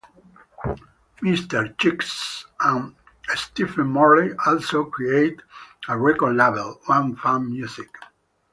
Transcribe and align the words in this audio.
Mr. 1.21 1.77
Cheeks 1.77 2.47
and 2.59 2.95
Stephen 3.35 3.85
Marley 3.89 4.31
also 4.47 4.85
created 4.85 5.43
a 5.87 5.95
record 5.95 6.35
label, 6.37 6.79
One 6.87 7.15
Fam 7.15 7.51
Music. 7.51 7.95